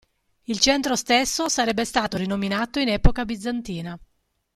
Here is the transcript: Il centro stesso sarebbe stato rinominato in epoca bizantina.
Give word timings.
Il 0.45 0.57
centro 0.57 0.95
stesso 0.95 1.47
sarebbe 1.47 1.85
stato 1.85 2.17
rinominato 2.17 2.79
in 2.79 2.89
epoca 2.89 3.23
bizantina. 3.23 3.95